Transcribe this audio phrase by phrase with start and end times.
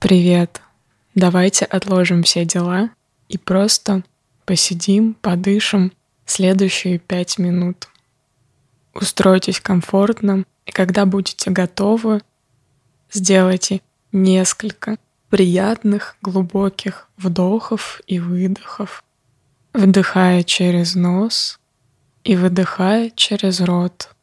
[0.00, 0.62] Привет!
[1.16, 2.90] Давайте отложим все дела
[3.28, 4.04] и просто
[4.44, 5.92] посидим, подышим
[6.24, 7.88] следующие пять минут.
[8.94, 12.22] Устройтесь комфортно, и когда будете готовы,
[13.12, 13.80] сделайте
[14.12, 14.98] несколько
[15.30, 19.02] приятных глубоких вдохов и выдохов,
[19.72, 21.58] вдыхая через нос
[22.22, 24.14] и выдыхая через рот.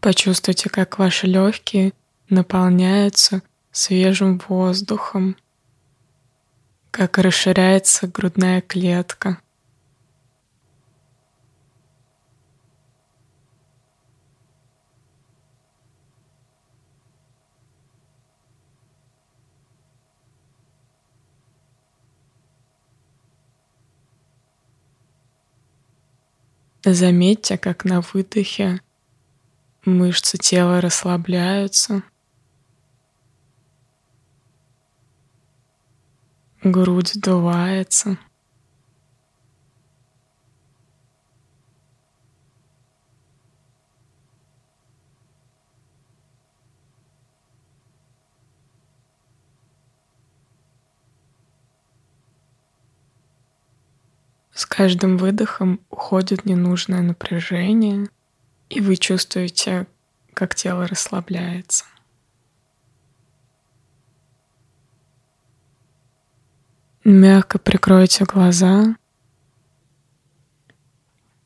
[0.00, 1.92] Почувствуйте, как ваши легкие
[2.30, 5.36] наполняются свежим воздухом,
[6.90, 9.38] как расширяется грудная клетка.
[26.84, 28.80] Заметьте, как на выдохе
[29.88, 32.02] Мышцы тела расслабляются.
[36.62, 38.18] Грудь вдувается.
[54.52, 58.10] С каждым выдохом уходит ненужное напряжение,
[58.68, 59.86] и вы чувствуете,
[60.34, 61.84] как тело расслабляется.
[67.04, 68.96] Мягко прикройте глаза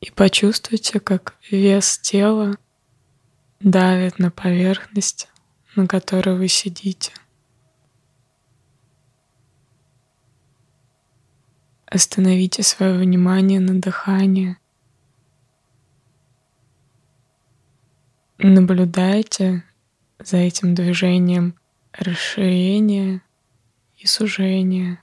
[0.01, 2.57] и почувствуйте, как вес тела
[3.61, 5.29] давит на поверхность,
[5.75, 7.13] на которой вы сидите.
[11.85, 14.57] Остановите свое внимание на дыхании.
[18.45, 19.63] Наблюдайте
[20.19, 21.55] за этим движением
[21.93, 23.21] расширения
[23.97, 25.01] и сужения.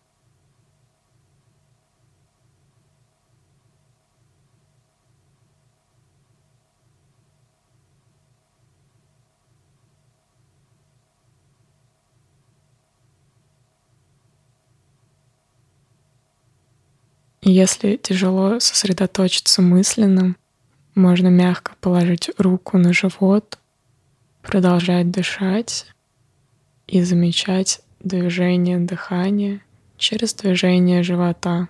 [17.41, 20.37] Если тяжело сосредоточиться мысленно,
[20.95, 23.59] можно мягко положить руку на живот,
[24.43, 25.87] продолжать дышать
[26.87, 29.63] и замечать движение дыхания
[29.97, 31.69] через движение живота.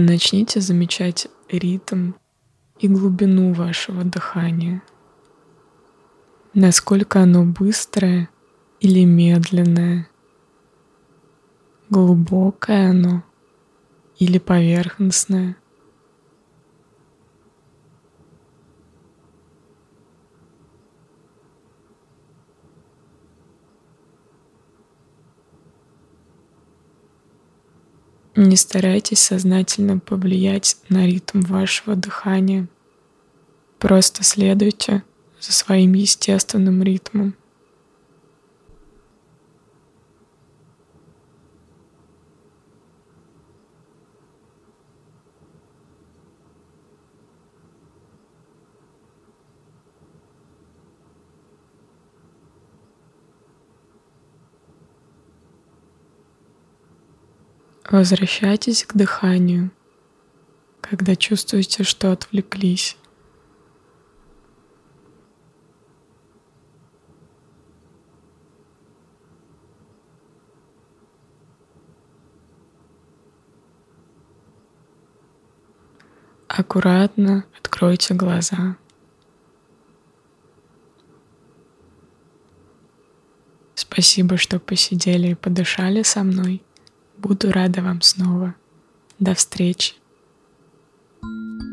[0.00, 2.12] Начните замечать ритм
[2.78, 4.80] и глубину вашего дыхания.
[6.54, 8.28] Насколько оно быстрое
[8.78, 10.08] или медленное.
[11.90, 13.24] Глубокое оно
[14.20, 15.56] или поверхностное.
[28.40, 32.68] Не старайтесь сознательно повлиять на ритм вашего дыхания.
[33.80, 35.02] Просто следуйте
[35.40, 37.34] за своим естественным ритмом.
[57.90, 59.70] Возвращайтесь к дыханию,
[60.82, 62.98] когда чувствуете, что отвлеклись.
[76.46, 78.76] Аккуратно откройте глаза.
[83.74, 86.62] Спасибо, что посидели и подышали со мной.
[87.18, 88.54] Буду рада вам снова.
[89.18, 89.94] До встречи.
[91.20, 91.67] thank you